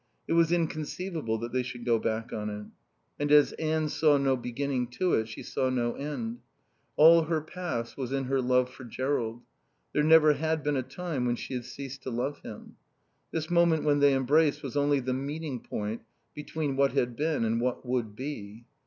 [0.27, 2.65] It was inconceivable that they should go back on it.
[3.19, 6.39] And as Anne saw no beginning to it, she saw no end.
[6.95, 9.43] All her past was in her love for Jerrold;
[9.93, 12.77] there never had been a time when she had ceased to love him.
[13.29, 16.01] This moment when they embraced was only the meeting point
[16.33, 18.65] between what had been and what would be.